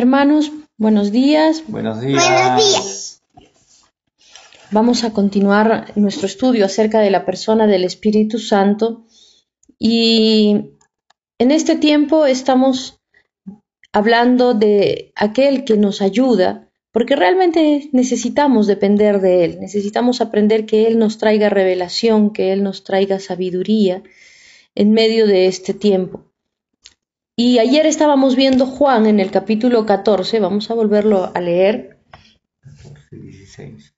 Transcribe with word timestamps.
Hermanos, 0.00 0.50
buenos 0.78 1.12
días. 1.12 1.62
Buenos 1.68 2.00
días. 2.00 2.24
Buenos 2.24 2.56
días. 2.56 3.22
Vamos 4.70 5.04
a 5.04 5.12
continuar 5.12 5.92
nuestro 5.94 6.26
estudio 6.26 6.64
acerca 6.64 7.00
de 7.00 7.10
la 7.10 7.26
persona 7.26 7.66
del 7.66 7.84
Espíritu 7.84 8.38
Santo 8.38 9.04
y 9.78 10.70
en 11.38 11.50
este 11.50 11.76
tiempo 11.76 12.24
estamos 12.24 12.98
hablando 13.92 14.54
de 14.54 15.12
aquel 15.16 15.64
que 15.64 15.76
nos 15.76 16.00
ayuda, 16.00 16.70
porque 16.92 17.14
realmente 17.14 17.90
necesitamos 17.92 18.66
depender 18.66 19.20
de 19.20 19.44
Él, 19.44 19.60
necesitamos 19.60 20.22
aprender 20.22 20.64
que 20.64 20.86
Él 20.86 20.98
nos 20.98 21.18
traiga 21.18 21.50
revelación, 21.50 22.32
que 22.32 22.54
Él 22.54 22.62
nos 22.62 22.84
traiga 22.84 23.20
sabiduría 23.20 24.02
en 24.74 24.92
medio 24.92 25.26
de 25.26 25.46
este 25.46 25.74
tiempo. 25.74 26.29
Y 27.36 27.58
ayer 27.58 27.86
estábamos 27.86 28.36
viendo 28.36 28.66
Juan 28.66 29.06
en 29.06 29.20
el 29.20 29.30
capítulo 29.30 29.86
14, 29.86 30.40
vamos 30.40 30.70
a 30.70 30.74
volverlo 30.74 31.30
a 31.34 31.40
leer. 31.40 31.98
16. 33.10 33.94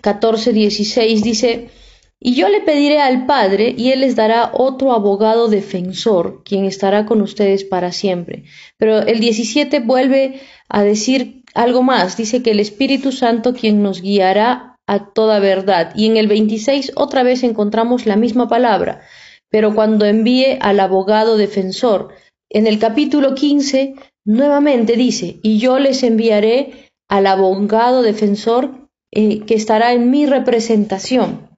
14, 0.00 0.52
16 0.52 1.22
dice, 1.22 1.70
y 2.18 2.34
yo 2.34 2.48
le 2.48 2.60
pediré 2.60 3.00
al 3.00 3.26
Padre 3.26 3.74
y 3.76 3.92
Él 3.92 4.00
les 4.00 4.16
dará 4.16 4.50
otro 4.54 4.92
abogado 4.92 5.48
defensor, 5.48 6.42
quien 6.44 6.64
estará 6.64 7.06
con 7.06 7.20
ustedes 7.20 7.64
para 7.64 7.92
siempre. 7.92 8.44
Pero 8.78 8.98
el 8.98 9.20
17 9.20 9.80
vuelve 9.80 10.40
a 10.68 10.82
decir 10.82 11.42
algo 11.54 11.82
más, 11.82 12.16
dice 12.16 12.42
que 12.42 12.52
el 12.52 12.60
Espíritu 12.60 13.12
Santo 13.12 13.52
quien 13.52 13.82
nos 13.82 14.00
guiará 14.00 14.78
a 14.86 15.12
toda 15.12 15.40
verdad. 15.40 15.92
Y 15.94 16.06
en 16.06 16.16
el 16.16 16.26
26 16.26 16.92
otra 16.96 17.22
vez 17.22 17.42
encontramos 17.42 18.06
la 18.06 18.16
misma 18.16 18.48
palabra, 18.48 19.02
pero 19.50 19.74
cuando 19.74 20.06
envíe 20.06 20.58
al 20.60 20.80
abogado 20.80 21.36
defensor, 21.36 22.08
en 22.50 22.66
el 22.66 22.78
capítulo 22.78 23.34
15 23.34 23.94
nuevamente 24.24 24.96
dice, 24.96 25.38
y 25.42 25.58
yo 25.58 25.78
les 25.78 26.02
enviaré 26.02 26.90
al 27.08 27.26
abogado 27.26 28.02
defensor 28.02 28.88
eh, 29.12 29.40
que 29.40 29.54
estará 29.54 29.92
en 29.92 30.10
mi 30.10 30.26
representación. 30.26 31.48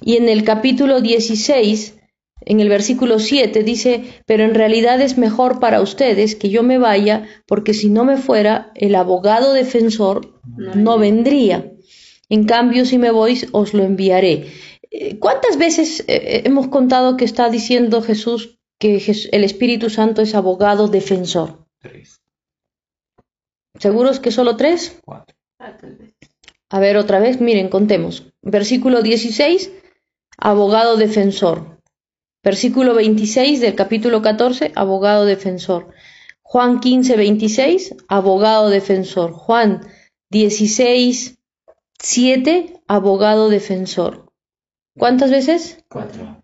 Y 0.00 0.16
en 0.16 0.28
el 0.28 0.44
capítulo 0.44 1.00
16, 1.00 1.96
en 2.40 2.60
el 2.60 2.68
versículo 2.68 3.18
7, 3.18 3.62
dice, 3.62 4.04
pero 4.26 4.44
en 4.44 4.54
realidad 4.54 5.00
es 5.00 5.18
mejor 5.18 5.60
para 5.60 5.80
ustedes 5.80 6.34
que 6.34 6.50
yo 6.50 6.62
me 6.62 6.78
vaya, 6.78 7.26
porque 7.46 7.74
si 7.74 7.90
no 7.90 8.04
me 8.04 8.16
fuera, 8.16 8.72
el 8.74 8.94
abogado 8.94 9.52
defensor 9.52 10.40
no 10.56 10.98
vendría. 10.98 11.72
En 12.28 12.44
cambio, 12.44 12.84
si 12.84 12.98
me 12.98 13.10
voy, 13.10 13.40
os 13.52 13.74
lo 13.74 13.82
enviaré. 13.82 14.46
Eh, 14.90 15.18
¿Cuántas 15.18 15.58
veces 15.58 16.04
eh, 16.08 16.42
hemos 16.44 16.68
contado 16.68 17.16
que 17.16 17.24
está 17.24 17.50
diciendo 17.50 18.02
Jesús 18.02 18.57
que 18.78 19.02
el 19.32 19.44
Espíritu 19.44 19.90
Santo 19.90 20.22
es 20.22 20.34
abogado 20.34 20.88
defensor. 20.88 21.66
Tres. 21.80 22.20
¿Seguros 23.78 24.20
que 24.20 24.30
solo 24.30 24.56
tres? 24.56 25.00
Cuatro. 25.04 25.36
A 26.70 26.80
ver, 26.80 26.96
otra 26.96 27.18
vez, 27.18 27.40
miren, 27.40 27.68
contemos. 27.68 28.32
Versículo 28.42 29.02
16, 29.02 29.72
abogado 30.36 30.96
defensor. 30.96 31.80
Versículo 32.42 32.94
26 32.94 33.60
del 33.60 33.74
capítulo 33.74 34.22
14, 34.22 34.72
abogado 34.74 35.24
defensor. 35.24 35.92
Juan 36.42 36.80
15, 36.80 37.16
26, 37.16 37.96
abogado 38.08 38.70
defensor. 38.70 39.32
Juan 39.32 39.80
16, 40.30 41.38
7, 41.98 42.80
abogado 42.86 43.48
defensor. 43.48 44.32
¿Cuántas 44.96 45.30
veces? 45.30 45.84
Cuatro. 45.88 46.42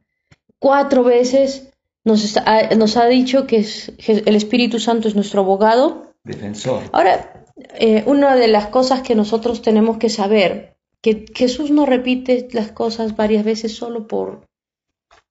Cuatro 0.59 1.05
veces 1.05 1.74
nos, 2.05 2.37
ha, 2.37 2.75
nos 2.77 2.97
ha 2.97 3.07
dicho 3.07 3.47
que 3.47 3.59
es, 3.59 3.93
el 4.07 4.37
Espíritu 4.37 4.79
Santo 4.79 5.09
es 5.09 5.15
nuestro 5.15 5.41
abogado. 5.41 6.13
Defensor. 6.23 6.83
Ahora, 6.93 7.47
eh, 7.79 8.05
una 8.07 8.37
de 8.37 8.49
las 8.49 8.67
cosas 8.67 9.03
que 9.03 9.15
nosotros 9.15 9.63
tenemos 9.63 9.97
que 9.97 10.11
saber, 10.11 10.77
que 11.01 11.27
Jesús 11.35 11.71
no 11.71 11.87
repite 11.87 12.49
las 12.53 12.73
cosas 12.73 13.17
varias 13.17 13.45
veces 13.45 13.75
solo 13.75 14.07
por, 14.07 14.47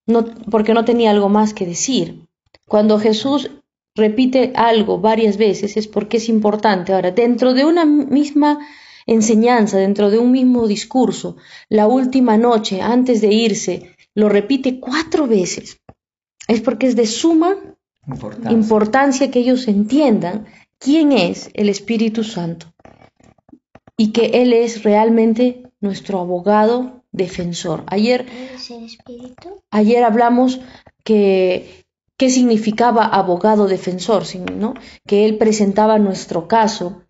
no, 0.07 0.25
porque 0.49 0.73
no 0.73 0.83
tenía 0.83 1.11
algo 1.11 1.29
más 1.29 1.53
que 1.53 1.65
decir. 1.65 2.25
Cuando 2.67 2.99
Jesús 2.99 3.51
repite 3.95 4.53
algo 4.55 4.99
varias 4.99 5.37
veces 5.37 5.77
es 5.77 5.87
porque 5.87 6.17
es 6.17 6.27
importante. 6.27 6.93
Ahora, 6.93 7.11
dentro 7.11 7.53
de 7.53 7.65
una 7.65 7.85
misma 7.85 8.59
enseñanza, 9.05 9.77
dentro 9.77 10.09
de 10.09 10.17
un 10.17 10.31
mismo 10.31 10.67
discurso, 10.67 11.37
la 11.69 11.87
última 11.87 12.37
noche, 12.37 12.81
antes 12.81 13.21
de 13.21 13.27
irse, 13.27 13.95
lo 14.15 14.29
repite 14.29 14.79
cuatro 14.79 15.27
veces 15.27 15.82
es 16.47 16.61
porque 16.61 16.87
es 16.87 16.95
de 16.95 17.07
suma 17.07 17.55
Importancia. 18.07 18.51
importancia 18.51 19.31
que 19.31 19.39
ellos 19.39 19.67
entiendan 19.67 20.45
quién 20.77 21.11
es 21.13 21.49
el 21.53 21.69
Espíritu 21.69 22.23
Santo 22.23 22.67
y 23.95 24.11
que 24.11 24.25
Él 24.41 24.53
es 24.53 24.83
realmente 24.83 25.63
nuestro 25.79 26.19
abogado 26.19 27.03
defensor. 27.11 27.83
Ayer, 27.87 28.25
¿Es 28.55 28.69
el 28.71 28.85
espíritu? 28.85 29.61
ayer 29.71 30.03
hablamos 30.03 30.59
que 31.03 31.85
qué 32.17 32.29
significaba 32.29 33.05
abogado 33.05 33.67
defensor, 33.67 34.23
¿no? 34.57 34.73
que 35.05 35.25
Él 35.25 35.37
presentaba 35.37 35.99
nuestro 35.99 36.47
caso, 36.47 37.03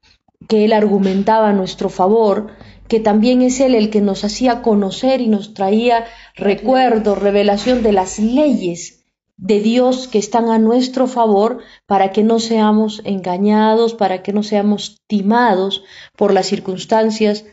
que 0.48 0.66
Él 0.66 0.74
argumentaba 0.74 1.50
a 1.50 1.54
nuestro 1.54 1.90
favor, 1.90 2.48
que 2.88 3.00
también 3.00 3.42
es 3.42 3.60
Él 3.60 3.76
el 3.76 3.90
que 3.90 4.02
nos 4.02 4.24
hacía 4.24 4.62
conocer 4.62 5.22
y 5.22 5.28
nos 5.28 5.54
traía 5.54 6.06
recuerdo, 6.36 7.16
revelación 7.16 7.82
de 7.82 7.94
las 7.94 8.20
leyes 8.20 9.03
de 9.38 9.60
Dios 9.60 10.08
que 10.08 10.20
están 10.20 10.50
a 10.50 10.60
nuestro 10.60 11.08
favor 11.08 11.60
para 11.86 12.12
que 12.12 12.24
no 12.24 12.40
seamos 12.40 13.02
engañados, 13.04 13.94
para 13.94 14.22
que 14.24 14.34
no 14.34 14.44
seamos 14.44 15.02
timados 15.08 15.84
por 16.16 16.34
las 16.34 16.48
circunstancias 16.48 17.46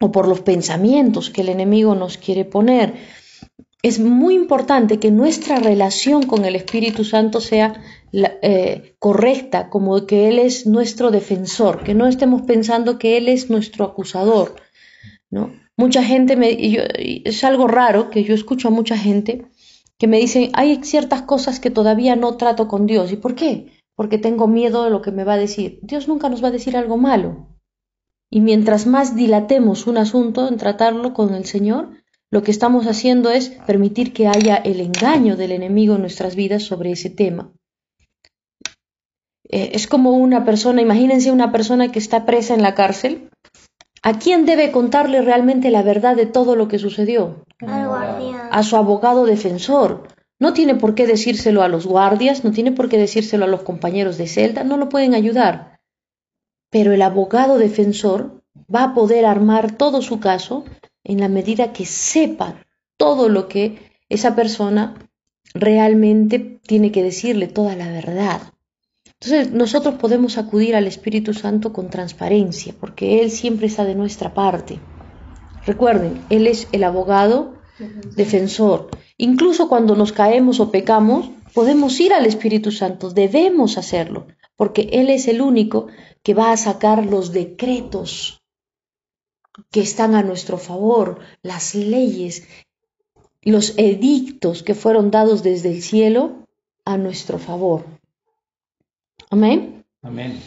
o 0.00 0.12
por 0.12 0.28
los 0.28 0.40
pensamientos 0.40 1.30
que 1.30 1.40
el 1.42 1.48
enemigo 1.48 1.94
nos 1.94 2.18
quiere 2.18 2.44
poner. 2.44 2.94
Es 3.82 4.00
muy 4.00 4.34
importante 4.34 4.98
que 4.98 5.10
nuestra 5.10 5.58
relación 5.58 6.24
con 6.24 6.44
el 6.44 6.56
Espíritu 6.56 7.04
Santo 7.04 7.40
sea 7.40 7.80
eh, 8.12 8.96
correcta, 8.98 9.68
como 9.70 10.06
que 10.06 10.28
Él 10.28 10.38
es 10.38 10.66
nuestro 10.66 11.10
defensor, 11.10 11.84
que 11.84 11.94
no 11.94 12.06
estemos 12.06 12.42
pensando 12.42 12.98
que 12.98 13.16
Él 13.16 13.28
es 13.28 13.50
nuestro 13.50 13.84
acusador. 13.84 14.56
¿no? 15.30 15.52
Mucha 15.76 16.02
gente, 16.02 16.36
me, 16.36 16.56
es 17.24 17.44
algo 17.44 17.68
raro 17.68 18.10
que 18.10 18.24
yo 18.24 18.34
escucho 18.34 18.68
a 18.68 18.70
mucha 18.70 18.96
gente 18.96 19.46
que 19.98 20.06
me 20.06 20.18
dicen, 20.18 20.50
hay 20.54 20.82
ciertas 20.82 21.22
cosas 21.22 21.60
que 21.60 21.70
todavía 21.70 22.16
no 22.16 22.36
trato 22.36 22.68
con 22.68 22.86
Dios. 22.86 23.12
¿Y 23.12 23.16
por 23.16 23.34
qué? 23.34 23.72
Porque 23.94 24.18
tengo 24.18 24.46
miedo 24.46 24.84
de 24.84 24.90
lo 24.90 25.02
que 25.02 25.12
me 25.12 25.24
va 25.24 25.34
a 25.34 25.38
decir. 25.38 25.78
Dios 25.82 26.06
nunca 26.08 26.28
nos 26.28 26.42
va 26.42 26.48
a 26.48 26.52
decir 26.52 26.76
algo 26.76 26.96
malo. 26.96 27.48
Y 28.30 28.40
mientras 28.40 28.86
más 28.86 29.16
dilatemos 29.16 29.86
un 29.86 29.98
asunto 29.98 30.48
en 30.48 30.56
tratarlo 30.56 31.14
con 31.14 31.34
el 31.34 31.46
Señor, 31.46 31.90
lo 32.30 32.42
que 32.42 32.50
estamos 32.50 32.86
haciendo 32.86 33.30
es 33.30 33.50
permitir 33.66 34.12
que 34.12 34.26
haya 34.26 34.56
el 34.56 34.80
engaño 34.80 35.36
del 35.36 35.52
enemigo 35.52 35.94
en 35.94 36.00
nuestras 36.00 36.34
vidas 36.34 36.64
sobre 36.64 36.90
ese 36.90 37.08
tema. 37.08 37.52
Eh, 39.48 39.70
es 39.74 39.86
como 39.86 40.10
una 40.12 40.44
persona, 40.44 40.82
imagínense 40.82 41.30
una 41.30 41.52
persona 41.52 41.92
que 41.92 42.00
está 42.00 42.26
presa 42.26 42.54
en 42.54 42.62
la 42.62 42.74
cárcel. 42.74 43.30
¿A 44.08 44.20
quién 44.20 44.46
debe 44.46 44.70
contarle 44.70 45.20
realmente 45.20 45.72
la 45.72 45.82
verdad 45.82 46.14
de 46.14 46.26
todo 46.26 46.54
lo 46.54 46.68
que 46.68 46.78
sucedió? 46.78 47.44
Al 47.58 47.88
guardián. 47.88 48.48
a 48.52 48.62
su 48.62 48.76
abogado 48.76 49.26
defensor. 49.26 50.06
No 50.38 50.52
tiene 50.52 50.76
por 50.76 50.94
qué 50.94 51.08
decírselo 51.08 51.64
a 51.64 51.68
los 51.68 51.88
guardias, 51.88 52.44
no 52.44 52.52
tiene 52.52 52.70
por 52.70 52.88
qué 52.88 52.98
decírselo 52.98 53.46
a 53.46 53.48
los 53.48 53.62
compañeros 53.62 54.16
de 54.16 54.28
celda, 54.28 54.62
no 54.62 54.76
lo 54.76 54.88
pueden 54.88 55.12
ayudar. 55.14 55.80
Pero 56.70 56.92
el 56.92 57.02
abogado 57.02 57.58
defensor 57.58 58.44
va 58.72 58.84
a 58.84 58.94
poder 58.94 59.26
armar 59.26 59.76
todo 59.76 60.00
su 60.02 60.20
caso 60.20 60.64
en 61.02 61.18
la 61.18 61.28
medida 61.28 61.72
que 61.72 61.84
sepa 61.84 62.64
todo 62.96 63.28
lo 63.28 63.48
que 63.48 63.90
esa 64.08 64.36
persona 64.36 64.94
realmente 65.52 66.60
tiene 66.64 66.92
que 66.92 67.02
decirle, 67.02 67.48
toda 67.48 67.74
la 67.74 67.88
verdad. 67.88 68.40
Entonces 69.20 69.52
nosotros 69.52 69.94
podemos 69.94 70.36
acudir 70.36 70.76
al 70.76 70.86
Espíritu 70.86 71.32
Santo 71.32 71.72
con 71.72 71.88
transparencia, 71.88 72.74
porque 72.78 73.22
Él 73.22 73.30
siempre 73.30 73.66
está 73.66 73.84
de 73.84 73.94
nuestra 73.94 74.34
parte. 74.34 74.78
Recuerden, 75.64 76.22
Él 76.28 76.46
es 76.46 76.68
el 76.72 76.84
abogado 76.84 77.54
defensor. 78.14 78.90
Incluso 79.16 79.68
cuando 79.68 79.96
nos 79.96 80.12
caemos 80.12 80.60
o 80.60 80.70
pecamos, 80.70 81.30
podemos 81.54 81.98
ir 82.00 82.12
al 82.12 82.26
Espíritu 82.26 82.70
Santo, 82.70 83.10
debemos 83.10 83.78
hacerlo, 83.78 84.26
porque 84.54 84.88
Él 84.92 85.08
es 85.08 85.28
el 85.28 85.40
único 85.40 85.88
que 86.22 86.34
va 86.34 86.52
a 86.52 86.56
sacar 86.56 87.06
los 87.06 87.32
decretos 87.32 88.42
que 89.70 89.80
están 89.80 90.14
a 90.14 90.22
nuestro 90.22 90.58
favor, 90.58 91.20
las 91.42 91.74
leyes, 91.74 92.46
los 93.40 93.74
edictos 93.78 94.62
que 94.62 94.74
fueron 94.74 95.10
dados 95.10 95.42
desde 95.42 95.70
el 95.70 95.82
cielo 95.82 96.46
a 96.84 96.98
nuestro 96.98 97.38
favor. 97.38 97.95
Amén. 99.30 99.84
Amén. 100.02 100.40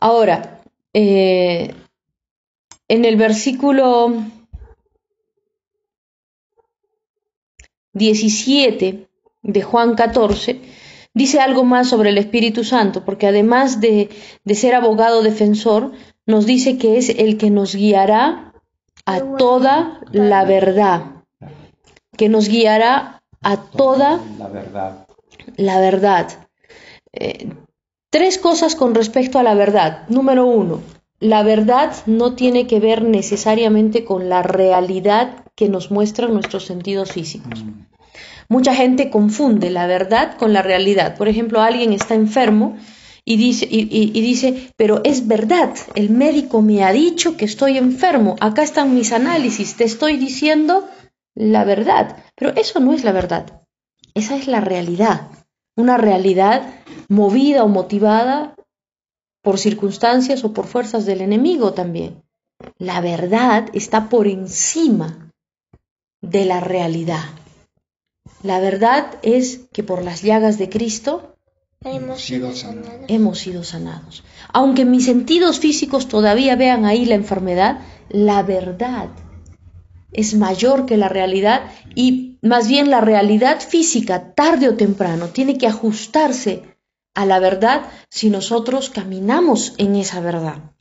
Ahora, 0.00 0.60
eh, 0.92 1.74
en 2.88 3.04
el 3.04 3.16
versículo 3.16 4.14
17 7.92 9.08
de 9.42 9.62
Juan 9.62 9.94
14, 9.94 10.60
dice 11.14 11.40
algo 11.40 11.64
más 11.64 11.88
sobre 11.88 12.10
el 12.10 12.18
Espíritu 12.18 12.64
Santo, 12.64 13.04
porque 13.04 13.26
además 13.26 13.80
de, 13.80 14.10
de 14.44 14.54
ser 14.54 14.74
abogado 14.74 15.22
defensor, 15.22 15.92
nos 16.26 16.46
dice 16.46 16.78
que 16.78 16.98
es 16.98 17.08
el 17.08 17.36
que 17.36 17.50
nos 17.50 17.74
guiará 17.74 18.52
a 19.06 19.20
toda 19.36 20.00
la 20.12 20.44
verdad, 20.44 21.24
que 22.16 22.28
nos 22.28 22.48
guiará 22.48 23.22
a 23.42 23.56
toda 23.56 24.20
La 24.38 24.48
verdad. 24.48 25.06
la 25.56 25.80
verdad. 25.80 26.48
Eh, 27.12 27.48
tres 28.10 28.38
cosas 28.38 28.74
con 28.74 28.94
respecto 28.94 29.38
a 29.38 29.42
la 29.42 29.54
verdad. 29.54 30.06
Número 30.08 30.46
uno, 30.46 30.80
la 31.20 31.42
verdad 31.42 31.92
no 32.06 32.34
tiene 32.34 32.66
que 32.66 32.80
ver 32.80 33.02
necesariamente 33.02 34.04
con 34.04 34.28
la 34.28 34.42
realidad 34.42 35.44
que 35.54 35.68
nos 35.68 35.90
muestran 35.90 36.32
nuestros 36.32 36.66
sentidos 36.66 37.12
físicos. 37.12 37.62
Mm. 37.64 37.86
Mucha 38.48 38.74
gente 38.74 39.10
confunde 39.10 39.70
la 39.70 39.86
verdad 39.86 40.36
con 40.36 40.52
la 40.52 40.62
realidad. 40.62 41.16
Por 41.16 41.28
ejemplo, 41.28 41.60
alguien 41.60 41.92
está 41.92 42.14
enfermo 42.14 42.76
y 43.24 43.36
dice, 43.36 43.68
y, 43.70 43.82
y- 43.82 44.10
y 44.12 44.20
dice, 44.22 44.72
pero 44.76 45.02
es 45.04 45.28
verdad, 45.28 45.70
el 45.94 46.10
médico 46.10 46.62
me 46.62 46.82
ha 46.82 46.90
dicho 46.92 47.36
que 47.36 47.44
estoy 47.44 47.76
enfermo, 47.78 48.34
acá 48.40 48.62
están 48.62 48.94
mis 48.94 49.12
análisis, 49.12 49.76
te 49.76 49.84
estoy 49.84 50.16
diciendo 50.16 50.88
la 51.36 51.64
verdad. 51.64 52.16
Pero 52.34 52.52
eso 52.56 52.80
no 52.80 52.92
es 52.92 53.04
la 53.04 53.12
verdad, 53.12 53.62
esa 54.14 54.34
es 54.36 54.48
la 54.48 54.60
realidad. 54.60 55.28
Una 55.76 55.96
realidad 55.96 56.74
movida 57.08 57.64
o 57.64 57.68
motivada 57.68 58.54
por 59.42 59.58
circunstancias 59.58 60.44
o 60.44 60.52
por 60.52 60.66
fuerzas 60.66 61.06
del 61.06 61.20
enemigo 61.20 61.72
también. 61.72 62.22
La 62.78 63.00
verdad 63.00 63.68
está 63.72 64.08
por 64.08 64.26
encima 64.26 65.30
de 66.20 66.44
la 66.44 66.60
realidad. 66.60 67.24
La 68.42 68.60
verdad 68.60 69.18
es 69.22 69.68
que 69.72 69.82
por 69.82 70.02
las 70.02 70.22
llagas 70.22 70.58
de 70.58 70.68
Cristo 70.68 71.36
Hemos 71.82 72.20
sido 72.20 72.54
sanados. 72.54 73.06
hemos 73.08 73.38
sido 73.38 73.64
sanados. 73.64 74.22
Aunque 74.52 74.84
mis 74.84 75.06
sentidos 75.06 75.60
físicos 75.60 76.08
todavía 76.08 76.54
vean 76.54 76.84
ahí 76.84 77.06
la 77.06 77.14
enfermedad, 77.14 77.80
la 78.10 78.42
verdad 78.42 79.08
es 80.12 80.34
mayor 80.34 80.84
que 80.84 80.98
la 80.98 81.08
realidad 81.08 81.62
y 81.94 82.29
más 82.42 82.68
bien 82.68 82.90
la 82.90 83.00
realidad 83.00 83.60
física, 83.60 84.32
tarde 84.34 84.68
o 84.68 84.76
temprano, 84.76 85.28
tiene 85.28 85.58
que 85.58 85.66
ajustarse 85.66 86.76
a 87.14 87.26
la 87.26 87.38
verdad 87.38 87.82
si 88.08 88.30
nosotros 88.30 88.88
caminamos 88.88 89.74
en 89.78 89.96
esa 89.96 90.20
verdad. 90.20 90.72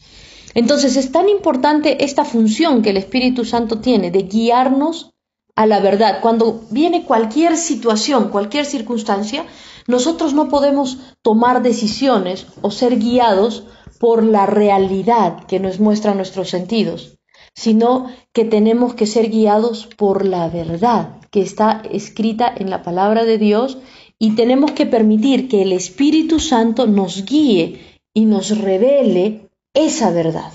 Entonces 0.53 0.95
es 0.95 1.11
tan 1.11 1.27
importante 1.29 2.03
esta 2.03 2.23
función 2.23 2.81
que 2.81 2.91
el 2.91 2.97
Espíritu 2.97 3.45
Santo 3.45 3.79
tiene 3.79 4.09
de 4.09 4.23
guiarnos 4.23 5.11
a 5.55 5.65
la 5.65 5.79
verdad. 5.79 6.21
Cuando 6.21 6.61
viene 6.71 7.03
cualquier 7.03 7.57
situación, 7.57 8.29
cualquier 8.29 8.65
circunstancia, 8.65 9.45
nosotros 9.87 10.33
no 10.33 10.47
podemos 10.47 10.97
tomar 11.21 11.61
decisiones 11.61 12.47
o 12.61 12.71
ser 12.71 12.97
guiados 12.97 13.63
por 13.99 14.23
la 14.23 14.45
realidad 14.45 15.45
que 15.45 15.59
nos 15.59 15.79
muestran 15.79 16.17
nuestros 16.17 16.49
sentidos, 16.49 17.17
sino 17.53 18.07
que 18.31 18.45
tenemos 18.45 18.93
que 18.93 19.05
ser 19.05 19.29
guiados 19.29 19.87
por 19.97 20.25
la 20.25 20.47
verdad 20.47 21.18
que 21.31 21.41
está 21.41 21.83
escrita 21.91 22.53
en 22.55 22.69
la 22.69 22.81
palabra 22.81 23.25
de 23.25 23.37
Dios 23.37 23.77
y 24.17 24.35
tenemos 24.35 24.71
que 24.71 24.85
permitir 24.85 25.47
que 25.47 25.61
el 25.61 25.71
Espíritu 25.71 26.39
Santo 26.39 26.87
nos 26.87 27.25
guíe 27.25 27.79
y 28.13 28.25
nos 28.25 28.57
revele 28.57 29.49
esa 29.73 30.11
verdad. 30.11 30.51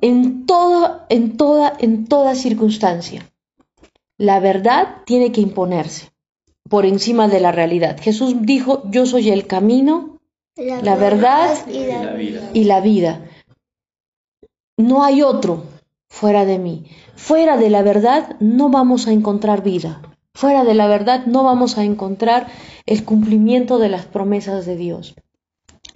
En 0.00 0.46
toda, 0.46 1.06
en 1.08 1.36
toda, 1.36 1.72
en 1.78 2.06
toda 2.06 2.34
circunstancia, 2.34 3.30
la 4.18 4.40
verdad 4.40 5.02
tiene 5.06 5.32
que 5.32 5.40
imponerse 5.40 6.10
por 6.68 6.86
encima 6.86 7.28
de 7.28 7.40
la 7.40 7.52
realidad. 7.52 7.98
Jesús 8.00 8.34
dijo, 8.40 8.82
yo 8.90 9.06
soy 9.06 9.30
el 9.30 9.46
camino 9.46 10.18
La 10.56 10.96
verdad 10.96 11.66
y 11.68 11.86
la 11.86 12.12
vida. 12.12 12.50
y 12.52 12.64
la 12.64 12.80
vida. 12.80 13.30
No 14.76 15.04
hay 15.04 15.22
otro 15.22 15.64
fuera 16.12 16.44
de 16.44 16.58
mí. 16.58 16.84
Fuera 17.16 17.56
de 17.56 17.70
la 17.70 17.82
verdad 17.82 18.36
no 18.38 18.68
vamos 18.68 19.08
a 19.08 19.12
encontrar 19.12 19.62
vida. 19.62 20.02
Fuera 20.34 20.62
de 20.62 20.74
la 20.74 20.86
verdad 20.86 21.24
no 21.24 21.42
vamos 21.42 21.78
a 21.78 21.84
encontrar 21.84 22.48
el 22.84 23.02
cumplimiento 23.04 23.78
de 23.78 23.88
las 23.88 24.04
promesas 24.04 24.66
de 24.66 24.76
Dios. 24.76 25.14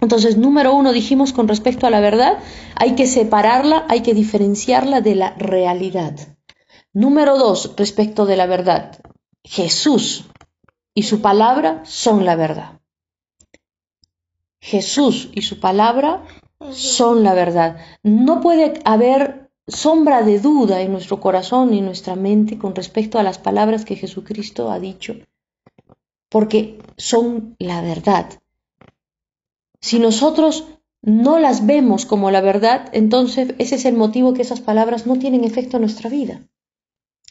Entonces, 0.01 0.35
número 0.35 0.73
uno, 0.73 0.91
dijimos 0.91 1.33
con 1.33 1.47
respecto 1.47 1.85
a 1.85 1.91
la 1.91 1.99
verdad, 1.99 2.39
hay 2.75 2.95
que 2.95 3.05
separarla, 3.05 3.85
hay 3.89 4.01
que 4.01 4.15
diferenciarla 4.15 5.01
de 5.01 5.15
la 5.15 5.35
realidad. 5.37 6.15
Número 6.93 7.37
dos, 7.37 7.75
respecto 7.77 8.25
de 8.25 8.37
la 8.37 8.47
verdad, 8.47 8.99
Jesús 9.43 10.25
y 10.95 11.03
su 11.03 11.21
palabra 11.21 11.83
son 11.85 12.25
la 12.25 12.35
verdad. 12.35 12.81
Jesús 14.59 15.29
y 15.33 15.43
su 15.43 15.59
palabra 15.59 16.23
son 16.71 17.23
la 17.23 17.35
verdad. 17.35 17.77
No 18.01 18.41
puede 18.41 18.81
haber 18.83 19.46
sombra 19.67 20.23
de 20.23 20.39
duda 20.39 20.81
en 20.81 20.91
nuestro 20.91 21.19
corazón 21.19 21.73
y 21.73 21.81
nuestra 21.81 22.15
mente 22.15 22.57
con 22.57 22.73
respecto 22.73 23.19
a 23.19 23.23
las 23.23 23.37
palabras 23.37 23.85
que 23.85 23.95
Jesucristo 23.95 24.71
ha 24.71 24.79
dicho, 24.79 25.15
porque 26.29 26.79
son 26.97 27.55
la 27.59 27.81
verdad. 27.81 28.41
Si 29.81 29.99
nosotros 29.99 30.65
no 31.01 31.39
las 31.39 31.65
vemos 31.65 32.05
como 32.05 32.31
la 32.31 32.41
verdad, 32.41 32.89
entonces 32.93 33.53
ese 33.59 33.75
es 33.75 33.85
el 33.85 33.95
motivo 33.95 34.33
que 34.33 34.41
esas 34.41 34.61
palabras 34.61 35.05
no 35.05 35.19
tienen 35.19 35.43
efecto 35.43 35.77
en 35.77 35.81
nuestra 35.81 36.09
vida. 36.09 36.41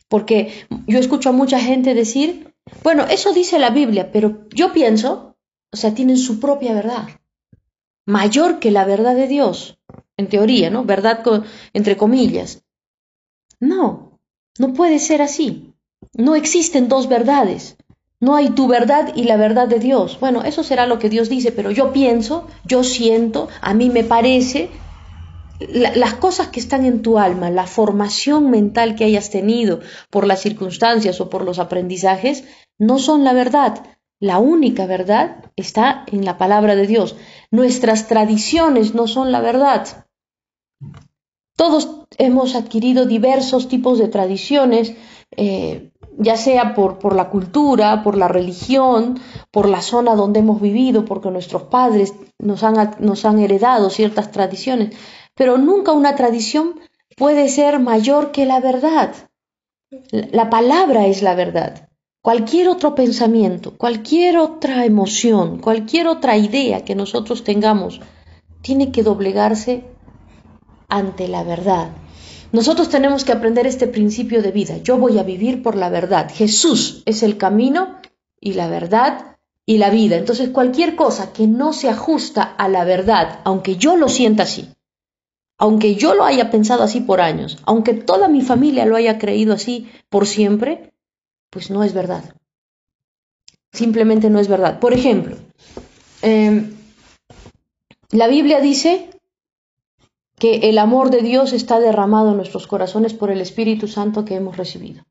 Porque 0.08 0.66
yo 0.86 0.98
escucho 0.98 1.30
a 1.30 1.32
mucha 1.32 1.58
gente 1.58 1.94
decir, 1.94 2.54
bueno, 2.84 3.04
eso 3.04 3.32
dice 3.32 3.58
la 3.58 3.70
Biblia, 3.70 4.12
pero 4.12 4.48
yo 4.50 4.72
pienso, 4.72 5.36
o 5.72 5.76
sea, 5.76 5.94
tienen 5.94 6.16
su 6.16 6.38
propia 6.38 6.74
verdad, 6.74 7.08
mayor 8.04 8.60
que 8.60 8.70
la 8.70 8.84
verdad 8.84 9.16
de 9.16 9.26
Dios, 9.26 9.75
en 10.16 10.28
teoría, 10.28 10.70
¿no? 10.70 10.84
Verdad 10.84 11.22
entre 11.72 11.96
comillas. 11.96 12.62
No, 13.60 14.18
no 14.58 14.72
puede 14.74 14.98
ser 14.98 15.22
así. 15.22 15.74
No 16.14 16.34
existen 16.34 16.88
dos 16.88 17.08
verdades. 17.08 17.76
No 18.20 18.34
hay 18.34 18.50
tu 18.50 18.66
verdad 18.66 19.12
y 19.14 19.24
la 19.24 19.36
verdad 19.36 19.68
de 19.68 19.78
Dios. 19.78 20.18
Bueno, 20.20 20.42
eso 20.42 20.62
será 20.62 20.86
lo 20.86 20.98
que 20.98 21.10
Dios 21.10 21.28
dice, 21.28 21.52
pero 21.52 21.70
yo 21.70 21.92
pienso, 21.92 22.46
yo 22.64 22.82
siento, 22.82 23.48
a 23.60 23.74
mí 23.74 23.90
me 23.90 24.04
parece, 24.04 24.70
la- 25.60 25.94
las 25.94 26.14
cosas 26.14 26.48
que 26.48 26.60
están 26.60 26.84
en 26.86 27.02
tu 27.02 27.18
alma, 27.18 27.50
la 27.50 27.66
formación 27.66 28.50
mental 28.50 28.94
que 28.94 29.04
hayas 29.04 29.30
tenido 29.30 29.80
por 30.10 30.26
las 30.26 30.40
circunstancias 30.40 31.20
o 31.20 31.28
por 31.28 31.44
los 31.44 31.58
aprendizajes, 31.58 32.44
no 32.78 32.98
son 32.98 33.22
la 33.24 33.32
verdad. 33.34 33.82
La 34.18 34.38
única 34.38 34.86
verdad 34.86 35.44
está 35.56 36.04
en 36.10 36.24
la 36.24 36.38
palabra 36.38 36.74
de 36.74 36.86
Dios. 36.86 37.16
Nuestras 37.50 38.08
tradiciones 38.08 38.94
no 38.94 39.06
son 39.08 39.30
la 39.30 39.40
verdad. 39.40 40.05
Todos 41.56 41.88
hemos 42.18 42.54
adquirido 42.54 43.06
diversos 43.06 43.68
tipos 43.68 43.98
de 43.98 44.08
tradiciones, 44.08 44.94
eh, 45.36 45.90
ya 46.18 46.36
sea 46.36 46.74
por, 46.74 47.14
la 47.14 47.30
cultura, 47.30 48.02
por 48.02 48.16
la 48.16 48.28
religión, 48.28 49.18
por 49.50 49.68
la 49.68 49.82
zona 49.82 50.14
donde 50.14 50.40
hemos 50.40 50.60
vivido, 50.60 51.04
porque 51.04 51.30
nuestros 51.30 51.64
padres 51.64 52.14
nos 52.38 52.62
han, 52.62 52.96
nos 53.00 53.24
han 53.24 53.38
heredado 53.38 53.90
ciertas 53.90 54.30
tradiciones, 54.30 54.94
pero 55.34 55.58
nunca 55.58 55.92
una 55.92 56.14
tradición 56.14 56.80
puede 57.16 57.48
ser 57.48 57.80
mayor 57.80 58.32
que 58.32 58.46
la 58.46 58.60
verdad. 58.60 59.14
La 60.10 60.50
palabra 60.50 61.06
es 61.06 61.22
la 61.22 61.34
verdad. 61.34 61.88
Cualquier 62.22 62.68
otro 62.68 62.94
pensamiento, 62.94 63.76
cualquier 63.76 64.38
otra 64.38 64.84
emoción, 64.84 65.58
cualquier 65.58 66.08
otra 66.08 66.36
idea 66.36 66.84
que 66.84 66.94
nosotros 66.94 67.44
tengamos, 67.44 68.00
tiene 68.62 68.90
que 68.90 69.04
doblegarse 69.04 69.84
ante 70.88 71.28
la 71.28 71.42
verdad. 71.44 71.90
Nosotros 72.52 72.88
tenemos 72.88 73.24
que 73.24 73.32
aprender 73.32 73.66
este 73.66 73.86
principio 73.86 74.42
de 74.42 74.52
vida. 74.52 74.78
Yo 74.78 74.98
voy 74.98 75.18
a 75.18 75.22
vivir 75.22 75.62
por 75.62 75.76
la 75.76 75.88
verdad. 75.88 76.30
Jesús 76.32 77.02
es 77.04 77.22
el 77.22 77.36
camino 77.36 77.96
y 78.40 78.54
la 78.54 78.68
verdad 78.68 79.36
y 79.66 79.78
la 79.78 79.90
vida. 79.90 80.16
Entonces 80.16 80.50
cualquier 80.50 80.94
cosa 80.94 81.32
que 81.32 81.46
no 81.46 81.72
se 81.72 81.88
ajusta 81.88 82.42
a 82.42 82.68
la 82.68 82.84
verdad, 82.84 83.40
aunque 83.44 83.76
yo 83.76 83.96
lo 83.96 84.08
sienta 84.08 84.44
así, 84.44 84.68
aunque 85.58 85.96
yo 85.96 86.14
lo 86.14 86.24
haya 86.24 86.50
pensado 86.50 86.84
así 86.84 87.00
por 87.00 87.20
años, 87.20 87.58
aunque 87.64 87.94
toda 87.94 88.28
mi 88.28 88.42
familia 88.42 88.86
lo 88.86 88.96
haya 88.96 89.18
creído 89.18 89.54
así 89.54 89.90
por 90.08 90.26
siempre, 90.26 90.92
pues 91.50 91.70
no 91.70 91.82
es 91.82 91.92
verdad. 91.92 92.34
Simplemente 93.72 94.30
no 94.30 94.38
es 94.38 94.48
verdad. 94.48 94.78
Por 94.78 94.92
ejemplo, 94.92 95.36
eh, 96.22 96.70
la 98.10 98.28
Biblia 98.28 98.60
dice 98.60 99.10
que 100.38 100.68
el 100.68 100.78
amor 100.78 101.10
de 101.10 101.22
Dios 101.22 101.52
está 101.52 101.80
derramado 101.80 102.30
en 102.30 102.36
nuestros 102.36 102.66
corazones 102.66 103.14
por 103.14 103.30
el 103.30 103.40
Espíritu 103.40 103.88
Santo 103.88 104.24
que 104.24 104.34
hemos 104.34 104.56
recibido. 104.56 105.02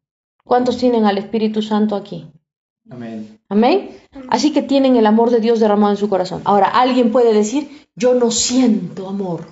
¿Cuántos 0.44 0.78
tienen 0.78 1.06
al 1.06 1.18
Espíritu 1.18 1.62
Santo 1.62 1.96
aquí? 1.96 2.28
Amén. 2.90 3.40
Amén. 3.50 3.90
Así 4.30 4.54
que 4.54 4.62
tienen 4.62 4.96
el 4.96 5.08
amor 5.08 5.32
de 5.32 5.40
Dios 5.40 5.60
derramado 5.60 5.94
en 5.94 5.98
su 5.98 6.08
corazón. 6.08 6.42
Ahora, 6.46 6.68
alguien 6.68 7.12
puede 7.12 7.34
decir, 7.34 7.88
yo 7.96 8.14
no 8.14 8.30
siento 8.30 9.08
amor. 9.08 9.46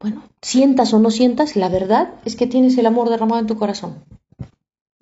Bueno, 0.00 0.22
sientas 0.42 0.92
o 0.92 0.98
no 0.98 1.10
sientas, 1.10 1.56
la 1.56 1.68
verdad 1.68 2.14
es 2.24 2.36
que 2.36 2.46
tienes 2.46 2.76
el 2.78 2.86
amor 2.86 3.08
derramado 3.08 3.40
en 3.40 3.46
tu 3.46 3.56
corazón. 3.56 4.04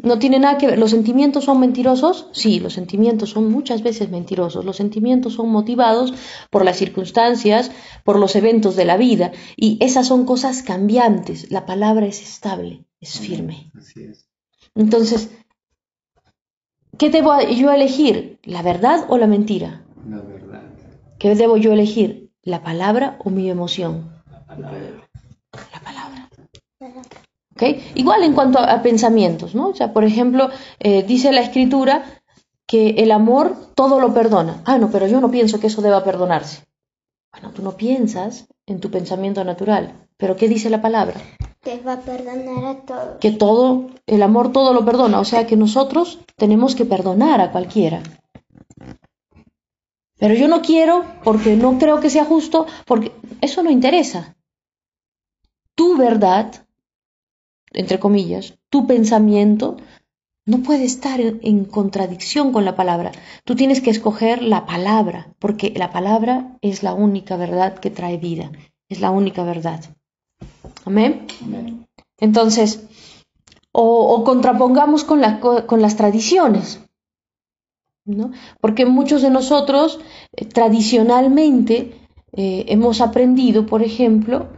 No 0.00 0.20
tiene 0.20 0.38
nada 0.38 0.58
que 0.58 0.68
ver. 0.68 0.78
¿Los 0.78 0.92
sentimientos 0.92 1.44
son 1.44 1.58
mentirosos? 1.58 2.28
Sí, 2.32 2.60
los 2.60 2.74
sentimientos 2.74 3.30
son 3.30 3.50
muchas 3.50 3.82
veces 3.82 4.10
mentirosos. 4.10 4.64
Los 4.64 4.76
sentimientos 4.76 5.34
son 5.34 5.50
motivados 5.50 6.14
por 6.50 6.64
las 6.64 6.76
circunstancias, 6.76 7.72
por 8.04 8.18
los 8.18 8.36
eventos 8.36 8.76
de 8.76 8.84
la 8.84 8.96
vida. 8.96 9.32
Y 9.56 9.76
esas 9.80 10.06
son 10.06 10.24
cosas 10.24 10.62
cambiantes. 10.62 11.50
La 11.50 11.66
palabra 11.66 12.06
es 12.06 12.22
estable, 12.22 12.84
es 13.00 13.18
firme. 13.18 13.72
Así 13.76 14.04
es. 14.04 14.28
Entonces, 14.76 15.30
¿qué 16.96 17.10
debo 17.10 17.40
yo 17.40 17.72
elegir? 17.72 18.38
¿La 18.44 18.62
verdad 18.62 19.04
o 19.08 19.18
la 19.18 19.26
mentira? 19.26 19.84
La 20.08 20.20
verdad. 20.20 20.62
¿Qué 21.18 21.34
debo 21.34 21.56
yo 21.56 21.72
elegir? 21.72 22.30
¿La 22.42 22.62
palabra 22.62 23.18
o 23.24 23.30
mi 23.30 23.50
emoción? 23.50 24.12
La 24.30 24.46
palabra. 24.46 25.07
La 27.64 27.74
palabra. 27.74 27.84
¿Ok? 27.92 27.96
Igual 27.96 28.24
en 28.24 28.34
cuanto 28.34 28.58
a, 28.58 28.72
a 28.72 28.82
pensamientos, 28.82 29.54
¿no? 29.54 29.68
O 29.68 29.74
sea, 29.74 29.92
por 29.92 30.04
ejemplo, 30.04 30.50
eh, 30.78 31.02
dice 31.02 31.32
la 31.32 31.40
escritura 31.40 32.04
que 32.66 32.90
el 32.90 33.12
amor 33.12 33.56
todo 33.74 34.00
lo 34.00 34.14
perdona. 34.14 34.62
Ah, 34.64 34.78
no, 34.78 34.90
pero 34.90 35.06
yo 35.06 35.20
no 35.20 35.30
pienso 35.30 35.58
que 35.58 35.68
eso 35.68 35.82
deba 35.82 36.04
perdonarse. 36.04 36.64
Bueno, 37.32 37.52
tú 37.52 37.62
no 37.62 37.76
piensas 37.76 38.46
en 38.66 38.80
tu 38.80 38.90
pensamiento 38.90 39.44
natural, 39.44 39.92
pero 40.16 40.36
¿qué 40.36 40.48
dice 40.48 40.70
la 40.70 40.82
palabra? 40.82 41.20
Te 41.60 41.80
va 41.80 41.94
a 41.94 42.00
perdonar 42.00 42.64
a 42.64 42.80
todos. 42.80 43.18
Que 43.20 43.30
todo, 43.30 43.90
el 44.06 44.22
amor 44.22 44.52
todo 44.52 44.72
lo 44.72 44.84
perdona, 44.84 45.20
o 45.20 45.24
sea 45.24 45.46
que 45.46 45.56
nosotros 45.56 46.20
tenemos 46.36 46.74
que 46.74 46.84
perdonar 46.84 47.40
a 47.40 47.50
cualquiera. 47.52 48.02
Pero 50.18 50.34
yo 50.34 50.48
no 50.48 50.62
quiero 50.62 51.04
porque 51.22 51.56
no 51.56 51.78
creo 51.78 52.00
que 52.00 52.10
sea 52.10 52.24
justo, 52.24 52.66
porque 52.86 53.12
eso 53.40 53.62
no 53.62 53.70
interesa. 53.70 54.36
Tu 55.74 55.96
verdad, 55.96 56.66
entre 57.72 57.98
comillas, 57.98 58.58
tu 58.70 58.86
pensamiento, 58.86 59.76
no 60.46 60.62
puede 60.62 60.84
estar 60.84 61.20
en, 61.20 61.64
contradicción 61.64 62.52
con 62.52 62.64
la 62.64 62.74
palabra. 62.74 63.12
Tú 63.44 63.54
tienes 63.54 63.80
que 63.80 63.90
escoger 63.90 64.42
la 64.42 64.64
palabra, 64.64 65.34
porque 65.38 65.72
la 65.76 65.90
palabra 65.90 66.56
es 66.62 66.82
la 66.82 66.94
única 66.94 67.36
verdad 67.36 67.78
que 67.78 67.90
trae 67.90 68.16
vida, 68.16 68.50
es 68.88 69.00
la 69.00 69.10
única 69.10 69.44
verdad. 69.44 69.84
Amén. 70.84 71.26
Amén. 71.44 71.86
Entonces, 72.18 72.86
o, 73.72 74.14
o 74.14 74.24
contrapongamos 74.24 75.04
con, 75.04 75.20
la 75.20 75.38
con 75.40 75.82
las 75.82 75.96
tradiciones, 75.96 76.80
¿no? 78.06 78.32
Porque 78.60 78.86
muchos 78.86 79.22
de 79.22 79.30
nosotros 79.30 80.00
eh, 80.32 80.46
tradicionalmente 80.46 81.94
eh, 82.32 82.64
hemos 82.68 83.00
aprendido, 83.00 83.66
por 83.66 83.82
ejemplo, 83.82 84.48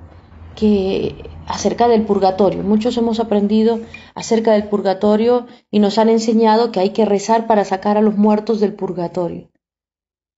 que 0.56 1.29
acerca 1.50 1.88
del 1.88 2.04
purgatorio, 2.04 2.62
muchos 2.62 2.96
hemos 2.96 3.20
aprendido 3.20 3.80
acerca 4.14 4.52
del 4.52 4.68
purgatorio 4.68 5.46
y 5.70 5.78
nos 5.78 5.98
han 5.98 6.08
enseñado 6.08 6.72
que 6.72 6.80
hay 6.80 6.90
que 6.90 7.04
rezar 7.04 7.46
para 7.46 7.64
sacar 7.64 7.96
a 7.96 8.02
los 8.02 8.16
muertos 8.16 8.60
del 8.60 8.74
purgatorio. 8.74 9.50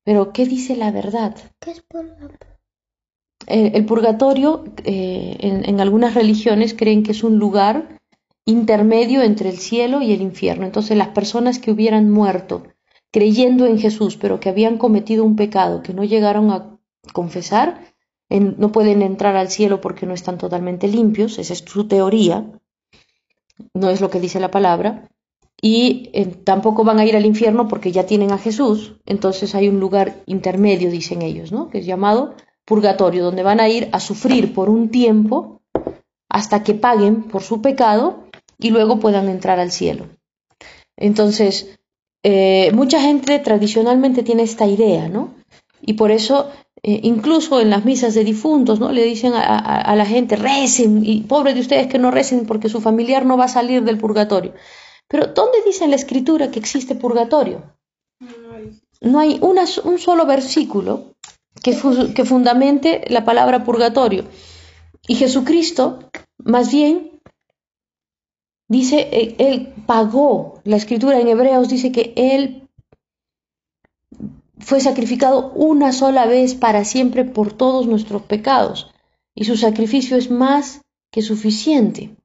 Pero, 0.04 0.33
¿qué 0.33 0.47
dice 0.47 0.76
la 0.76 0.90
verdad? 0.90 1.37
¿Qué 1.61 1.71
es 1.71 1.83
por 1.83 2.07
Eh, 3.47 3.73
el 3.75 3.85
purgatorio, 3.85 4.64
eh, 4.85 5.37
en, 5.40 5.69
en 5.69 5.81
algunas 5.81 6.14
religiones 6.14 6.75
creen 6.75 7.02
que 7.02 7.12
es 7.12 7.25
un 7.25 7.38
lugar 7.38 8.00
intermedio 8.45 9.23
entre 9.23 9.49
el 9.50 9.59
cielo 9.59 10.02
y 10.02 10.12
el 10.12 10.23
infierno. 10.23 10.64
Entonces 10.64 10.97
las 10.97 11.09
personas 11.09 11.59
que 11.59 11.71
hubieran 11.71 12.11
muerto 12.11 12.64
creyendo 13.12 13.66
en 13.66 13.78
Jesús, 13.78 14.16
pero 14.16 14.40
que 14.40 14.49
habían 14.49 14.78
cometido 14.78 15.25
un 15.25 15.37
pecado 15.37 15.83
que 15.83 15.92
no 15.92 16.02
llegaron 16.02 16.50
a 16.50 16.78
confesar, 17.12 17.92
no 18.41 18.73
pueden 18.73 19.03
entrar 19.03 19.37
al 19.37 19.51
cielo 19.51 19.81
porque 19.81 20.07
no 20.07 20.15
están 20.15 20.39
totalmente 20.39 20.89
limpios, 20.89 21.39
esa 21.39 21.53
es 21.53 21.65
su 21.67 21.87
teoría, 21.87 22.45
no 23.75 23.91
es 23.91 24.01
lo 24.01 24.11
que 24.11 24.21
dice 24.21 24.41
la 24.41 24.51
palabra, 24.51 25.09
y 25.61 26.11
eh, 26.12 26.27
tampoco 26.27 26.85
van 26.85 26.99
a 26.99 27.05
ir 27.05 27.17
al 27.17 27.27
infierno 27.27 27.69
porque 27.69 27.93
ya 27.93 28.05
tienen 28.05 28.33
a 28.33 28.39
Jesús, 28.39 28.97
entonces 29.07 29.55
hay 29.55 29.69
un 29.69 29.81
lugar 29.81 30.17
intermedio, 30.27 30.91
dicen 30.91 31.23
ellos, 31.23 31.53
¿no? 31.53 31.69
que 31.69 31.79
es 31.79 31.87
llamado 31.87 32.35
purgatorio, 32.65 33.25
donde 33.25 33.43
van 33.43 33.61
a 33.61 33.69
ir 33.69 33.89
a 33.93 34.01
sufrir 34.01 34.55
por 34.55 34.69
un 34.69 34.91
tiempo 34.91 35.61
hasta 36.29 36.62
que 36.62 36.75
paguen 36.75 37.25
por 37.25 37.43
su 37.43 37.61
pecado 37.61 38.25
y 38.59 38.71
luego 38.71 38.99
puedan 38.99 39.29
entrar 39.29 39.59
al 39.59 39.73
cielo. 39.73 40.07
Entonces, 40.97 41.79
eh, 42.23 42.71
mucha 42.73 43.01
gente 43.01 43.39
tradicionalmente 43.41 44.23
tiene 44.23 44.45
esta 44.45 44.67
idea, 44.67 45.09
¿no? 45.09 45.35
Y 45.81 45.95
por 45.95 46.11
eso, 46.11 46.51
eh, 46.85 47.01
incluso 47.05 47.61
en 47.61 47.71
las 47.71 47.85
misas 47.85 48.15
de 48.15 48.25
difuntos, 48.25 48.81
¿no? 48.81 48.91
Le 48.91 49.05
dicen 49.05 49.35
a, 49.35 49.95
la 49.95 50.05
gente, 50.05 50.35
recen, 50.35 51.05
y 51.05 51.21
pobre 51.21 51.55
de 51.55 51.61
ustedes 51.61 51.87
que 51.87 51.99
no 51.99 52.11
recen 52.11 52.45
porque 52.45 52.69
su 52.69 52.81
familiar 52.81 53.25
no 53.25 53.37
va 53.37 53.45
a 53.45 53.49
salir 53.49 53.85
del 53.85 53.99
purgatorio. 53.99 54.53
Pero, 55.07 55.29
¿dónde 55.29 55.59
dice 55.65 55.85
en 55.85 55.91
la 55.91 55.97
escritura 55.97 56.51
que 56.51 56.59
existe 56.59 56.97
purgatorio? 56.97 57.62
No 59.01 59.21
hay 59.21 59.39
un 59.41 59.99
solo 59.99 60.27
versículo 60.27 61.15
que, 61.62 61.77
que 62.15 62.25
fundamente 62.25 63.05
la 63.09 63.25
palabra 63.25 63.62
purgatorio. 63.62 64.25
Y 65.07 65.15
Jesucristo, 65.15 66.11
más 66.39 66.73
bien, 66.73 67.21
dice, 68.69 69.09
eh, 69.12 69.37
Él 69.39 69.73
pagó, 69.87 70.61
la 70.65 70.77
escritura 70.77 71.21
en 71.21 71.29
Hebreos 71.29 71.69
dice 71.69 71.93
que 71.93 72.12
Él 72.17 72.62
fue 74.62 74.81
sacrificado 74.81 75.52
una 75.54 75.92
sola 75.92 76.26
vez 76.26 76.54
para 76.54 76.85
siempre 76.85 77.25
por 77.25 77.52
todos 77.52 77.87
nuestros 77.87 78.23
pecados. 78.23 78.90
Y 79.35 79.45
su 79.45 79.57
sacrificio 79.57 80.16
es 80.16 80.31
más 80.31 80.83
que 81.11 81.23
suficiente. 81.23 82.16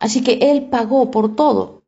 Así 0.00 0.22
que 0.22 0.38
Él 0.50 0.68
pagó 0.70 1.10
por 1.10 1.36
todo. 1.36 1.82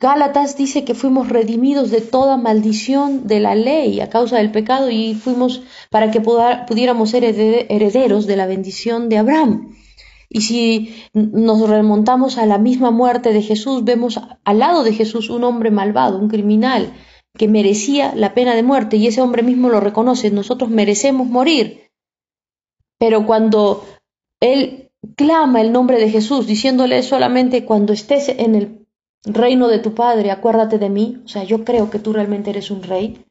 Gálatas 0.00 0.56
dice 0.56 0.84
que 0.84 0.94
fuimos 0.94 1.28
redimidos 1.28 1.90
de 1.90 2.00
toda 2.00 2.36
maldición 2.36 3.26
de 3.26 3.40
la 3.40 3.56
ley 3.56 4.00
a 4.00 4.08
causa 4.08 4.36
del 4.36 4.52
pecado 4.52 4.90
y 4.90 5.14
fuimos 5.14 5.62
para 5.90 6.12
que 6.12 6.20
pudiéramos 6.20 7.10
ser 7.10 7.24
herede- 7.24 7.66
herederos 7.68 8.26
de 8.26 8.36
la 8.36 8.46
bendición 8.46 9.08
de 9.08 9.18
Abraham. 9.18 9.74
Y 10.30 10.42
si 10.42 10.94
nos 11.14 11.68
remontamos 11.68 12.38
a 12.38 12.46
la 12.46 12.58
misma 12.58 12.90
muerte 12.92 13.32
de 13.32 13.42
Jesús, 13.42 13.82
vemos 13.84 14.20
al 14.44 14.58
lado 14.58 14.84
de 14.84 14.92
Jesús 14.92 15.30
un 15.30 15.42
hombre 15.42 15.70
malvado, 15.70 16.18
un 16.18 16.28
criminal, 16.28 16.92
que 17.38 17.48
merecía 17.48 18.14
la 18.14 18.34
pena 18.34 18.54
de 18.54 18.62
muerte 18.62 18.96
y 18.96 19.06
ese 19.06 19.22
hombre 19.22 19.42
mismo 19.42 19.70
lo 19.70 19.80
reconoce, 19.80 20.30
nosotros 20.30 20.68
merecemos 20.68 21.26
morir. 21.26 21.90
Pero 22.98 23.24
cuando 23.24 23.86
él 24.40 24.90
clama 25.16 25.60
el 25.60 25.72
nombre 25.72 25.98
de 25.98 26.10
Jesús, 26.10 26.46
diciéndole 26.46 27.02
solamente 27.02 27.64
cuando 27.64 27.92
estés 27.92 28.28
en 28.28 28.54
el 28.54 28.86
reino 29.24 29.68
de 29.68 29.78
tu 29.78 29.94
Padre, 29.94 30.30
acuérdate 30.30 30.78
de 30.78 30.90
mí, 30.90 31.22
o 31.24 31.28
sea, 31.28 31.44
yo 31.44 31.64
creo 31.64 31.90
que 31.90 31.98
tú 31.98 32.12
realmente 32.12 32.50
eres 32.50 32.70
un 32.70 32.82
rey. 32.82 33.24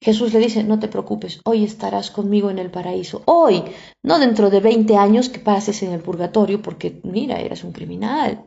Jesús 0.00 0.32
le 0.32 0.38
dice, 0.38 0.62
no 0.64 0.78
te 0.78 0.88
preocupes, 0.88 1.40
hoy 1.44 1.64
estarás 1.64 2.10
conmigo 2.10 2.50
en 2.50 2.58
el 2.58 2.70
paraíso. 2.70 3.22
Hoy, 3.24 3.64
no 4.02 4.18
dentro 4.18 4.50
de 4.50 4.60
20 4.60 4.96
años 4.96 5.28
que 5.30 5.38
pases 5.38 5.82
en 5.82 5.92
el 5.92 6.00
purgatorio, 6.00 6.60
porque 6.60 7.00
mira, 7.04 7.40
eres 7.40 7.64
un 7.64 7.72
criminal. 7.72 8.46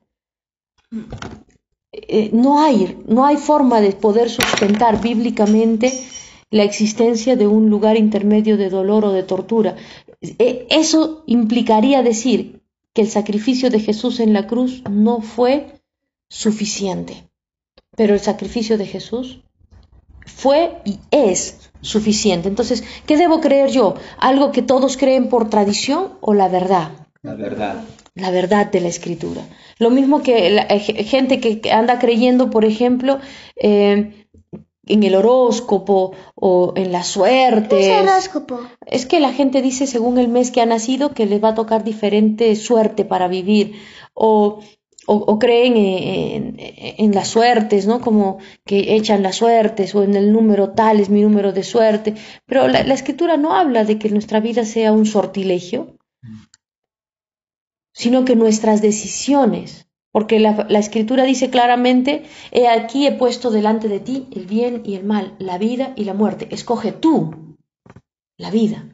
Eh, 2.08 2.30
no 2.34 2.62
hay, 2.64 2.98
no 3.08 3.26
hay 3.26 3.38
forma 3.38 3.82
de 3.82 3.92
poder 3.92 4.30
sustentar 4.30 5.02
bíblicamente 5.02 5.92
la 6.50 6.64
existencia 6.64 7.36
de 7.36 7.48
un 7.48 7.70
lugar 7.70 7.98
intermedio 7.98 8.58
de 8.58 8.70
dolor 8.70 9.06
o 9.06 9.12
de 9.12 9.24
tortura. 9.24 9.76
Eh, 10.22 10.68
Eso 10.70 11.24
implicaría 11.28 12.04
decir 12.04 12.62
que 12.94 13.02
el 13.02 13.10
sacrificio 13.10 13.70
de 13.70 13.80
Jesús 13.80 14.20
en 14.20 14.34
la 14.34 14.48
cruz 14.48 14.84
no 14.90 15.22
fue 15.22 15.82
suficiente, 16.30 17.30
pero 17.96 18.14
el 18.14 18.20
sacrificio 18.20 18.78
de 18.78 18.86
Jesús 18.86 19.42
fue 20.26 20.82
y 20.86 21.00
es 21.12 21.70
suficiente. 21.82 22.48
Entonces, 22.48 22.84
¿qué 23.06 23.18
debo 23.18 23.40
creer 23.40 23.70
yo? 23.70 23.96
¿Algo 24.18 24.52
que 24.52 24.62
todos 24.62 24.98
creen 24.98 25.30
por 25.30 25.50
tradición 25.50 26.14
o 26.22 26.34
la 26.34 26.48
verdad? 26.48 26.92
La 27.22 27.36
verdad. 27.36 27.84
La 28.20 28.32
verdad 28.32 28.72
de 28.72 28.82
la 28.82 28.88
escritura. 28.90 29.42
Lo 29.80 29.90
mismo 29.90 30.22
que 30.24 30.50
la 30.50 30.64
eh, 30.64 30.80
ge- 30.80 31.04
gente 31.04 31.40
que 31.40 31.72
anda 31.72 32.00
creyendo, 32.00 32.50
por 32.50 32.66
ejemplo, 32.66 33.20
eh, 33.56 34.26
en 34.90 35.04
el 35.04 35.16
horóscopo 35.16 36.14
o 36.36 36.74
en 36.78 36.92
las 36.92 37.08
¿Qué 37.08 37.14
suertes. 37.14 37.88
es 37.88 38.10
horóscopo? 38.10 38.60
Es 38.86 39.06
que 39.06 39.20
la 39.20 39.34
gente 39.34 39.62
dice 39.62 39.86
según 39.86 40.18
el 40.18 40.30
mes 40.30 40.50
que 40.52 40.62
ha 40.62 40.66
nacido 40.66 41.14
que 41.14 41.26
les 41.26 41.44
va 41.44 41.50
a 41.50 41.56
tocar 41.56 41.84
diferente 41.84 42.56
suerte 42.56 43.04
para 43.04 43.28
vivir 43.28 43.74
o, 44.14 44.60
o, 45.06 45.14
o 45.16 45.40
creen 45.40 45.76
en, 45.78 46.56
en- 46.60 46.96
en 47.04 47.12
las 47.14 47.28
suertes, 47.28 47.86
¿no? 47.86 48.00
Como 48.00 48.38
que 48.66 48.96
echan 48.96 49.24
las 49.24 49.36
suertes 49.36 49.94
o 49.94 50.04
en 50.04 50.16
el 50.16 50.32
número 50.32 50.70
tal 50.70 51.00
es 51.02 51.10
mi 51.10 51.22
número 51.22 51.52
de 51.52 51.64
suerte. 51.64 52.14
Pero 52.46 52.68
la, 52.70 52.84
la 52.84 52.94
escritura 52.94 53.36
no 53.38 53.54
habla 53.56 53.84
de 53.84 54.00
que 54.00 54.10
nuestra 54.10 54.40
vida 54.40 54.64
sea 54.64 54.94
un 54.94 55.06
sortilegio, 55.06 55.96
sino 57.98 58.26
que 58.26 58.36
nuestras 58.36 58.84
decisiones, 58.84 59.88
porque 60.12 60.40
la, 60.40 60.68
escritura 60.78 61.24
dice 61.24 61.50
claramente, 61.50 62.26
he 62.52 62.68
aquí 62.68 63.08
he 63.08 63.12
puesto 63.12 63.50
delante 63.50 63.88
de 63.88 64.00
ti 64.00 64.28
el 64.36 64.46
bien 64.46 64.84
y 64.86 64.94
el 64.94 65.04
mal, 65.04 65.36
la 65.40 65.58
vida 65.58 65.94
y 65.96 66.04
la 66.04 66.14
muerte. 66.14 66.48
Escoge 66.52 66.92
tú 66.92 67.56
la 68.38 68.52
vida. 68.52 68.88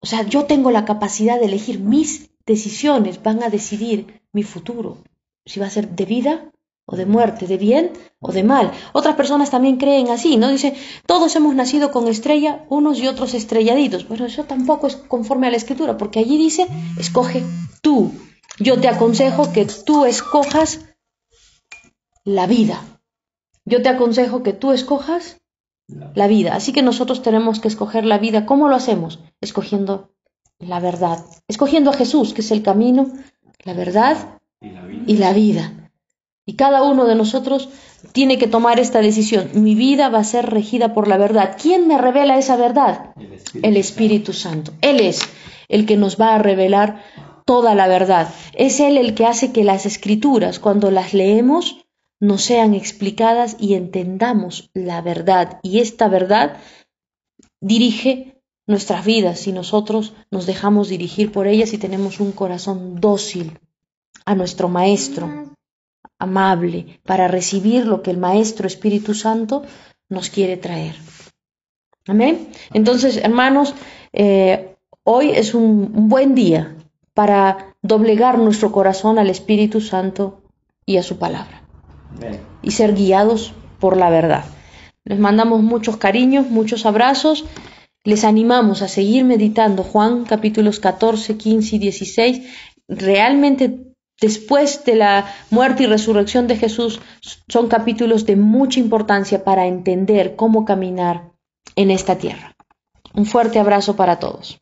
O 0.00 0.06
sea, 0.06 0.22
yo 0.22 0.44
tengo 0.44 0.70
la 0.70 0.84
capacidad 0.84 1.40
de 1.40 1.46
elegir 1.46 1.80
mis 1.80 2.30
decisiones, 2.46 3.20
van 3.20 3.42
a 3.42 3.50
decidir 3.50 4.22
mi 4.32 4.44
futuro. 4.44 4.98
si 5.44 5.58
va 5.58 5.66
a 5.66 5.70
ser 5.70 5.88
de 5.88 6.04
vida 6.04 6.52
o 6.86 6.96
de 6.96 7.04
muerte, 7.04 7.46
de 7.46 7.56
bien 7.56 7.92
o 8.20 8.32
de 8.32 8.44
mal. 8.44 8.72
Otras 8.92 9.16
personas 9.16 9.50
también 9.50 9.76
creen 9.76 10.08
así, 10.08 10.36
¿no? 10.36 10.48
Dice, 10.48 10.74
todos 11.04 11.34
hemos 11.36 11.54
nacido 11.54 11.90
con 11.90 12.06
estrella, 12.06 12.64
unos 12.68 12.98
y 13.00 13.08
otros 13.08 13.34
estrelladitos. 13.34 14.04
Pero 14.04 14.24
eso 14.24 14.44
tampoco 14.44 14.86
es 14.86 14.96
conforme 14.96 15.48
a 15.48 15.50
la 15.50 15.56
escritura, 15.56 15.96
porque 15.98 16.20
allí 16.20 16.38
dice, 16.38 16.68
escoge 16.98 17.42
tú. 17.82 18.12
Yo 18.58 18.80
te 18.80 18.88
aconsejo 18.88 19.52
que 19.52 19.66
tú 19.66 20.04
escojas 20.04 20.80
la 22.24 22.46
vida. 22.46 22.82
Yo 23.64 23.82
te 23.82 23.88
aconsejo 23.88 24.42
que 24.42 24.52
tú 24.52 24.72
escojas 24.72 25.40
la 25.88 26.28
vida. 26.28 26.54
Así 26.54 26.72
que 26.72 26.82
nosotros 26.82 27.22
tenemos 27.22 27.60
que 27.60 27.68
escoger 27.68 28.04
la 28.04 28.18
vida. 28.18 28.46
¿Cómo 28.46 28.68
lo 28.68 28.76
hacemos? 28.76 29.18
Escogiendo 29.40 30.12
la 30.58 30.80
verdad, 30.80 31.24
escogiendo 31.48 31.90
a 31.90 31.94
Jesús, 31.94 32.32
que 32.32 32.40
es 32.40 32.50
el 32.50 32.62
camino, 32.62 33.12
la 33.64 33.74
verdad 33.74 34.40
y 34.60 34.70
la 34.70 35.32
vida. 35.32 35.72
Y 35.84 35.85
cada 36.54 36.82
uno 36.82 37.06
de 37.06 37.16
nosotros 37.16 37.68
tiene 38.12 38.38
que 38.38 38.46
tomar 38.46 38.78
esta 38.78 39.00
decisión. 39.00 39.50
Mi 39.54 39.74
vida 39.74 40.08
va 40.08 40.18
a 40.18 40.24
ser 40.24 40.46
regida 40.46 40.94
por 40.94 41.08
la 41.08 41.16
verdad. 41.16 41.56
¿Quién 41.60 41.88
me 41.88 41.98
revela 41.98 42.38
esa 42.38 42.56
verdad? 42.56 43.10
El 43.16 43.32
Espíritu, 43.32 43.66
El 43.66 43.76
Espíritu 43.76 44.32
Santo. 44.32 44.72
Él 44.80 45.00
es 45.00 45.20
el 45.68 45.86
que 45.86 45.96
nos 45.96 46.20
va 46.20 46.34
a 46.34 46.38
revelar 46.38 47.02
toda 47.44 47.74
la 47.74 47.88
verdad. 47.88 48.28
Es 48.54 48.80
Él 48.80 48.96
el 48.96 49.14
que 49.14 49.26
hace 49.26 49.52
que 49.52 49.64
las 49.64 49.86
escrituras, 49.86 50.60
cuando 50.60 50.90
las 50.90 51.14
leemos, 51.14 51.86
nos 52.20 52.42
sean 52.42 52.74
explicadas 52.74 53.56
y 53.58 53.74
entendamos 53.74 54.70
la 54.72 55.00
verdad. 55.02 55.58
Y 55.62 55.80
esta 55.80 56.08
verdad 56.08 56.58
dirige 57.60 58.42
nuestras 58.66 59.04
vidas 59.04 59.40
si 59.40 59.52
nosotros 59.52 60.14
nos 60.30 60.46
dejamos 60.46 60.88
dirigir 60.88 61.30
por 61.32 61.46
ellas 61.46 61.72
y 61.72 61.78
tenemos 61.78 62.20
un 62.20 62.32
corazón 62.32 63.00
dócil 63.00 63.58
a 64.24 64.34
nuestro 64.34 64.68
Maestro, 64.68 65.55
amable, 66.18 67.00
para 67.04 67.28
recibir 67.28 67.86
lo 67.86 68.02
que 68.02 68.10
el 68.10 68.18
Maestro 68.18 68.66
Espíritu 68.66 69.14
Santo 69.14 69.62
nos 70.08 70.30
quiere 70.30 70.56
traer. 70.56 70.96
Amén. 72.06 72.48
Entonces, 72.72 73.16
hermanos, 73.16 73.74
eh, 74.12 74.76
hoy 75.02 75.30
es 75.30 75.54
un, 75.54 75.92
un 75.94 76.08
buen 76.08 76.34
día 76.34 76.76
para 77.14 77.74
doblegar 77.82 78.38
nuestro 78.38 78.72
corazón 78.72 79.18
al 79.18 79.30
Espíritu 79.30 79.80
Santo 79.80 80.42
y 80.84 80.98
a 80.98 81.02
su 81.02 81.18
palabra 81.18 81.62
Amén. 82.16 82.40
y 82.62 82.70
ser 82.70 82.94
guiados 82.94 83.52
por 83.80 83.96
la 83.96 84.10
verdad. 84.10 84.44
Les 85.04 85.18
mandamos 85.18 85.62
muchos 85.62 85.96
cariños, 85.96 86.48
muchos 86.48 86.86
abrazos. 86.86 87.44
Les 88.04 88.24
animamos 88.24 88.82
a 88.82 88.88
seguir 88.88 89.24
meditando 89.24 89.82
Juan 89.82 90.24
capítulos 90.24 90.80
14, 90.80 91.36
15 91.36 91.76
y 91.76 91.78
16. 91.78 92.42
Realmente 92.88 93.85
después 94.20 94.84
de 94.84 94.96
la 94.96 95.26
muerte 95.50 95.84
y 95.84 95.86
resurrección 95.86 96.46
de 96.46 96.56
Jesús 96.56 97.00
son 97.48 97.68
capítulos 97.68 98.26
de 98.26 98.36
mucha 98.36 98.80
importancia 98.80 99.44
para 99.44 99.66
entender 99.66 100.36
cómo 100.36 100.64
caminar 100.64 101.32
en 101.74 101.90
esta 101.90 102.16
tierra. 102.16 102.54
Un 103.14 103.26
fuerte 103.26 103.58
abrazo 103.58 103.96
para 103.96 104.18
todos. 104.18 104.58